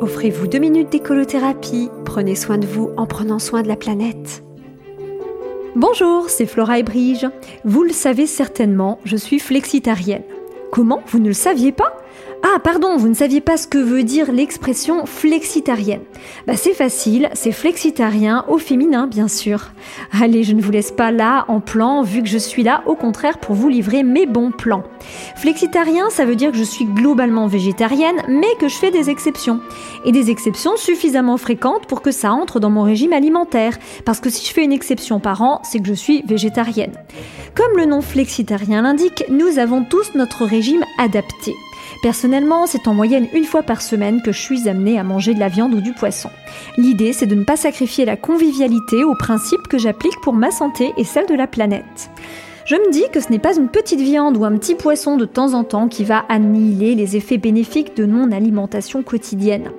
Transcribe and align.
Offrez-vous 0.00 0.46
deux 0.46 0.60
minutes 0.60 0.90
d'écolothérapie. 0.90 1.90
Prenez 2.04 2.36
soin 2.36 2.56
de 2.56 2.66
vous 2.66 2.90
en 2.96 3.06
prenant 3.06 3.40
soin 3.40 3.62
de 3.62 3.68
la 3.68 3.74
planète. 3.74 4.44
Bonjour, 5.74 6.30
c'est 6.30 6.46
Flora 6.46 6.78
et 6.78 6.84
Brige. 6.84 7.26
Vous 7.64 7.82
le 7.82 7.90
savez 7.90 8.26
certainement, 8.26 9.00
je 9.04 9.16
suis 9.16 9.40
flexitarienne. 9.40 10.22
Comment? 10.70 11.02
Vous 11.08 11.18
ne 11.18 11.28
le 11.28 11.34
saviez 11.34 11.72
pas? 11.72 11.96
Ah, 12.44 12.60
pardon, 12.60 12.96
vous 12.96 13.08
ne 13.08 13.14
saviez 13.14 13.40
pas 13.40 13.56
ce 13.56 13.66
que 13.66 13.78
veut 13.78 14.04
dire 14.04 14.30
l'expression 14.30 15.06
flexitarienne. 15.06 16.02
Bah, 16.46 16.56
c'est 16.56 16.72
facile, 16.72 17.30
c'est 17.32 17.50
flexitarien 17.50 18.44
au 18.48 18.58
féminin, 18.58 19.08
bien 19.08 19.26
sûr. 19.26 19.72
Allez, 20.12 20.44
je 20.44 20.52
ne 20.52 20.62
vous 20.62 20.70
laisse 20.70 20.92
pas 20.92 21.10
là 21.10 21.44
en 21.48 21.58
plan, 21.58 22.02
vu 22.02 22.22
que 22.22 22.28
je 22.28 22.38
suis 22.38 22.62
là, 22.62 22.84
au 22.86 22.94
contraire, 22.94 23.38
pour 23.38 23.56
vous 23.56 23.68
livrer 23.68 24.04
mes 24.04 24.24
bons 24.24 24.52
plans. 24.52 24.84
Flexitarien, 25.36 26.10
ça 26.10 26.24
veut 26.24 26.36
dire 26.36 26.52
que 26.52 26.56
je 26.56 26.62
suis 26.62 26.84
globalement 26.84 27.48
végétarienne, 27.48 28.22
mais 28.28 28.54
que 28.60 28.68
je 28.68 28.76
fais 28.76 28.92
des 28.92 29.10
exceptions. 29.10 29.60
Et 30.04 30.12
des 30.12 30.30
exceptions 30.30 30.76
suffisamment 30.76 31.38
fréquentes 31.38 31.86
pour 31.86 32.02
que 32.02 32.12
ça 32.12 32.32
entre 32.32 32.60
dans 32.60 32.70
mon 32.70 32.82
régime 32.82 33.12
alimentaire. 33.12 33.76
Parce 34.04 34.20
que 34.20 34.30
si 34.30 34.46
je 34.46 34.52
fais 34.52 34.64
une 34.64 34.72
exception 34.72 35.18
par 35.18 35.42
an, 35.42 35.60
c'est 35.64 35.80
que 35.80 35.88
je 35.88 35.94
suis 35.94 36.22
végétarienne. 36.22 36.92
Comme 37.56 37.76
le 37.76 37.84
nom 37.84 38.00
flexitarien 38.00 38.82
l'indique, 38.82 39.24
nous 39.28 39.58
avons 39.58 39.82
tous 39.82 40.14
notre 40.14 40.44
régime 40.44 40.84
adapté. 40.98 41.54
Personnellement, 42.02 42.66
c'est 42.66 42.88
en 42.88 42.94
moyenne 42.94 43.28
une 43.32 43.44
fois 43.44 43.62
par 43.62 43.82
semaine 43.82 44.22
que 44.22 44.32
je 44.32 44.40
suis 44.40 44.68
amenée 44.68 44.98
à 44.98 45.04
manger 45.04 45.34
de 45.34 45.40
la 45.40 45.48
viande 45.48 45.74
ou 45.74 45.80
du 45.80 45.92
poisson. 45.92 46.30
L'idée, 46.76 47.12
c'est 47.12 47.26
de 47.26 47.34
ne 47.34 47.44
pas 47.44 47.56
sacrifier 47.56 48.04
la 48.04 48.16
convivialité 48.16 49.04
aux 49.04 49.16
principes 49.16 49.68
que 49.68 49.78
j'applique 49.78 50.20
pour 50.22 50.34
ma 50.34 50.50
santé 50.50 50.92
et 50.96 51.04
celle 51.04 51.26
de 51.26 51.34
la 51.34 51.46
planète. 51.46 52.10
Je 52.68 52.76
me 52.76 52.92
dis 52.92 53.06
que 53.10 53.20
ce 53.20 53.30
n'est 53.30 53.38
pas 53.38 53.56
une 53.56 53.70
petite 53.70 54.02
viande 54.02 54.36
ou 54.36 54.44
un 54.44 54.58
petit 54.58 54.74
poisson 54.74 55.16
de 55.16 55.24
temps 55.24 55.54
en 55.54 55.64
temps 55.64 55.88
qui 55.88 56.04
va 56.04 56.26
annihiler 56.28 56.94
les 56.94 57.16
effets 57.16 57.38
bénéfiques 57.38 57.96
de 57.96 58.04
mon 58.04 58.30
alimentation 58.30 59.02
quotidienne. 59.02 59.70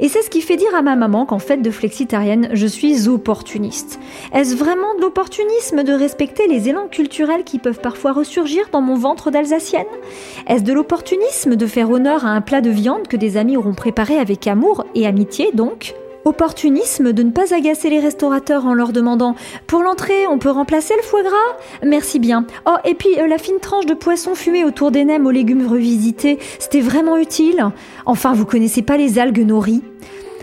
Et 0.00 0.08
c'est 0.08 0.22
ce 0.22 0.30
qui 0.30 0.40
fait 0.40 0.56
dire 0.56 0.74
à 0.74 0.80
ma 0.80 0.96
maman 0.96 1.26
qu'en 1.26 1.40
fait 1.40 1.58
de 1.58 1.70
flexitarienne, 1.70 2.48
je 2.54 2.66
suis 2.66 3.06
opportuniste. 3.06 4.00
Est-ce 4.32 4.56
vraiment 4.56 4.94
de 4.96 5.02
l'opportunisme 5.02 5.82
de 5.82 5.92
respecter 5.92 6.46
les 6.46 6.70
élans 6.70 6.88
culturels 6.88 7.44
qui 7.44 7.58
peuvent 7.58 7.82
parfois 7.82 8.12
ressurgir 8.12 8.64
dans 8.72 8.80
mon 8.80 8.94
ventre 8.94 9.30
d'Alsacienne? 9.30 9.84
Est-ce 10.46 10.62
de 10.62 10.72
l'opportunisme 10.72 11.54
de 11.54 11.66
faire 11.66 11.90
honneur 11.90 12.24
à 12.24 12.30
un 12.30 12.40
plat 12.40 12.62
de 12.62 12.70
viande 12.70 13.08
que 13.08 13.18
des 13.18 13.36
amis 13.36 13.58
auront 13.58 13.74
préparé 13.74 14.16
avec 14.16 14.46
amour 14.46 14.86
et 14.94 15.06
amitié 15.06 15.50
donc? 15.52 15.94
Opportunisme 16.28 17.14
de 17.14 17.22
ne 17.22 17.30
pas 17.30 17.54
agacer 17.54 17.88
les 17.88 18.00
restaurateurs 18.00 18.66
en 18.66 18.74
leur 18.74 18.92
demandant 18.92 19.34
Pour 19.66 19.82
l'entrée, 19.82 20.26
on 20.26 20.36
peut 20.36 20.50
remplacer 20.50 20.92
le 20.94 21.02
foie 21.02 21.22
gras? 21.22 21.56
Merci 21.82 22.18
bien. 22.18 22.44
Oh, 22.66 22.76
et 22.84 22.94
puis 22.94 23.18
euh, 23.18 23.26
la 23.26 23.38
fine 23.38 23.60
tranche 23.62 23.86
de 23.86 23.94
poisson 23.94 24.34
fumé 24.34 24.62
autour 24.62 24.90
des 24.90 25.06
nems 25.06 25.26
aux 25.26 25.30
légumes 25.30 25.66
revisités, 25.66 26.38
c'était 26.58 26.82
vraiment 26.82 27.16
utile? 27.16 27.70
Enfin, 28.04 28.34
vous 28.34 28.44
connaissez 28.44 28.82
pas 28.82 28.98
les 28.98 29.18
algues 29.18 29.46
nori 29.46 29.82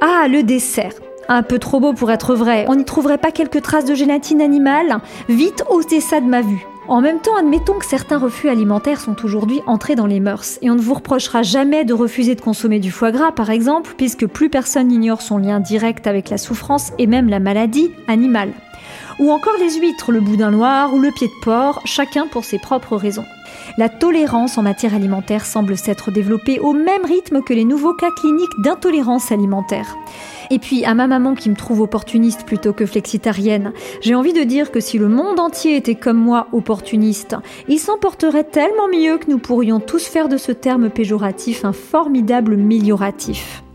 Ah, 0.00 0.28
le 0.28 0.42
dessert 0.42 0.94
un 1.28 1.42
peu 1.42 1.58
trop 1.58 1.80
beau 1.80 1.92
pour 1.92 2.10
être 2.10 2.34
vrai. 2.34 2.64
On 2.68 2.76
n'y 2.76 2.84
trouverait 2.84 3.18
pas 3.18 3.32
quelques 3.32 3.60
traces 3.60 3.84
de 3.84 3.94
gélatine 3.94 4.40
animale? 4.40 5.00
Vite 5.28 5.64
ôtez 5.68 6.00
ça 6.00 6.20
de 6.20 6.26
ma 6.26 6.40
vue. 6.40 6.64
En 6.88 7.00
même 7.00 7.18
temps, 7.20 7.36
admettons 7.36 7.74
que 7.74 7.84
certains 7.84 8.18
refus 8.18 8.48
alimentaires 8.48 9.00
sont 9.00 9.16
aujourd'hui 9.24 9.60
entrés 9.66 9.96
dans 9.96 10.06
les 10.06 10.20
mœurs, 10.20 10.58
et 10.62 10.70
on 10.70 10.76
ne 10.76 10.80
vous 10.80 10.94
reprochera 10.94 11.42
jamais 11.42 11.84
de 11.84 11.92
refuser 11.92 12.36
de 12.36 12.40
consommer 12.40 12.78
du 12.78 12.92
foie 12.92 13.10
gras, 13.10 13.32
par 13.32 13.50
exemple, 13.50 13.94
puisque 13.96 14.26
plus 14.26 14.50
personne 14.50 14.86
n'ignore 14.86 15.20
son 15.20 15.38
lien 15.38 15.58
direct 15.58 16.06
avec 16.06 16.30
la 16.30 16.38
souffrance 16.38 16.92
et 16.98 17.08
même 17.08 17.28
la 17.28 17.40
maladie 17.40 17.90
animale. 18.06 18.52
Ou 19.18 19.30
encore 19.30 19.56
les 19.58 19.78
huîtres, 19.78 20.12
le 20.12 20.20
boudin 20.20 20.50
noir 20.50 20.92
ou 20.92 20.98
le 20.98 21.10
pied 21.10 21.28
de 21.28 21.40
porc, 21.42 21.80
chacun 21.86 22.26
pour 22.26 22.44
ses 22.44 22.58
propres 22.58 22.96
raisons. 22.96 23.24
La 23.78 23.88
tolérance 23.88 24.58
en 24.58 24.62
matière 24.62 24.94
alimentaire 24.94 25.46
semble 25.46 25.76
s'être 25.78 26.10
développée 26.10 26.60
au 26.60 26.74
même 26.74 27.04
rythme 27.04 27.42
que 27.42 27.54
les 27.54 27.64
nouveaux 27.64 27.94
cas 27.94 28.10
cliniques 28.10 28.60
d'intolérance 28.60 29.32
alimentaire. 29.32 29.96
Et 30.50 30.58
puis 30.58 30.84
à 30.84 30.94
ma 30.94 31.06
maman 31.06 31.34
qui 31.34 31.50
me 31.50 31.56
trouve 31.56 31.80
opportuniste 31.80 32.44
plutôt 32.44 32.72
que 32.72 32.86
flexitarienne, 32.86 33.72
j'ai 34.02 34.14
envie 34.14 34.32
de 34.32 34.44
dire 34.44 34.70
que 34.70 34.80
si 34.80 34.98
le 34.98 35.08
monde 35.08 35.40
entier 35.40 35.76
était 35.76 35.94
comme 35.94 36.18
moi 36.18 36.48
opportuniste, 36.52 37.36
il 37.68 37.78
s'en 37.78 37.96
porterait 37.96 38.44
tellement 38.44 38.88
mieux 38.88 39.18
que 39.18 39.30
nous 39.30 39.38
pourrions 39.38 39.80
tous 39.80 40.04
faire 40.06 40.28
de 40.28 40.36
ce 40.36 40.52
terme 40.52 40.90
péjoratif 40.90 41.64
un 41.64 41.72
formidable 41.72 42.56
mélioratif. 42.56 43.65